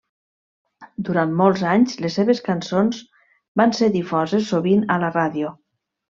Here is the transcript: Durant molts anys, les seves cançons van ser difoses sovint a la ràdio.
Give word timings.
Durant 1.09 1.33
molts 1.41 1.65
anys, 1.73 1.91
les 2.05 2.15
seves 2.21 2.41
cançons 2.49 3.01
van 3.61 3.75
ser 3.81 3.91
difoses 3.97 4.49
sovint 4.53 4.87
a 4.95 5.03
la 5.05 5.13
ràdio. 5.17 5.53